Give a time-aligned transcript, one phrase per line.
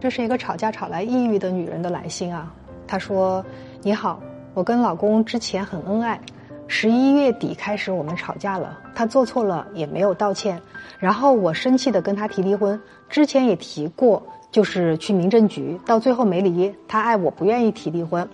[0.00, 2.54] 这是一个吵架吵来抑郁的女人的来信啊。
[2.86, 3.44] 她说
[3.82, 4.22] ：“你好，
[4.54, 6.20] 我跟老公之前很恩爱，
[6.68, 10.62] 十一月底开始我们吵架了，他做错了也没有道歉，
[11.00, 14.22] 然后我生气的跟他提离婚，之前也提过，
[14.52, 18.28] 就是去民政局，到最后没离，他爱我不愿意提离婚。”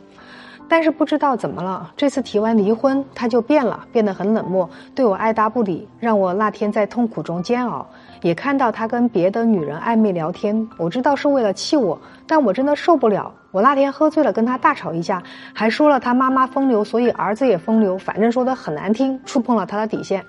[0.69, 7.87] 但是不知道怎么了，这次提完离婚，他就变了，变得很冷漠，对我爱答不理，让我那天在痛苦中煎熬。
[8.23, 13.33] 也看到他跟别的女人暧昧聊天，我知道是为了气我，但我真的受不了。
[13.51, 20.25] 我那天喝醉了，跟他大吵一架，还说了他妈妈风流，所以儿子也风流，反正说的很难听，触碰了他的底线。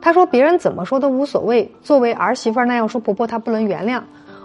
[0.00, 4.00] 他说别人怎么说都无所谓，作为儿媳妇那样说婆婆，他不能原谅。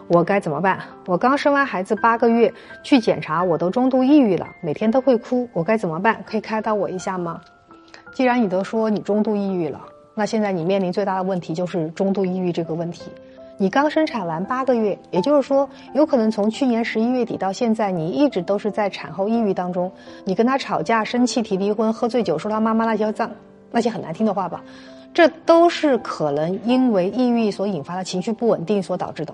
[0.08, 0.80] 我该怎么办？
[1.08, 5.50] 我刚生完孩子八个月，去检查我都中度抑郁了，每天都会哭。
[5.52, 6.24] 我该怎么办？
[6.26, 7.42] 可以开导我一下吗？
[8.14, 9.82] 既然你都说你中度抑郁了，
[10.14, 13.12] 那现在你面临最大的问题就是中度抑郁这个问题。
[13.58, 19.92] 你刚生产完八个月，也就是说，有可能从去年十一月底到现在，你一直都是在产后抑郁当中。
[20.24, 23.32] 你跟他吵架、生气、提离婚、喝醉酒、说他妈妈那些脏、
[23.72, 24.64] 那些很难听的话吧，
[25.14, 29.34] 这都是可能因为抑郁所引发的情绪不稳定所导致的。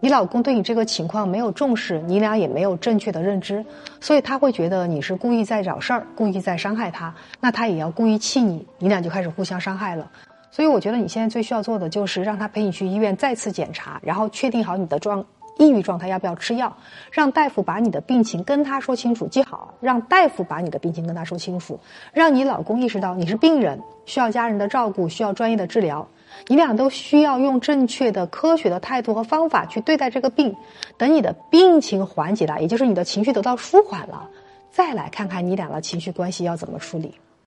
[0.00, 3.64] 你老公对你这个情况没有重视，你俩也没有正确的认知，
[4.00, 10.10] 所以他会觉得你是故意在找事儿，故意在伤害他，那他也要故意气你，你俩就开始互相伤害了。
[10.50, 15.24] 所以我觉得你现在最需要做的就是让他陪你去医院再次检查，然后确定好你的状
[15.58, 16.74] 抑郁状态要不要吃药，
[17.12, 21.78] 让大夫把你的病情跟他说清楚，记好，让大夫把你的病情跟他说清楚，
[22.14, 26.08] 让你老公意识到你是病人，需要家人的照顾，需要专业的治疗。
[26.48, 30.54] 你俩都需要用正确的、科学的态度和方法去对待这个病。
[30.96, 34.28] 等你的病情缓解了，也就是你的情绪得到舒缓了，
[34.70, 37.14] 再来看看你俩的情绪关系要怎么处理。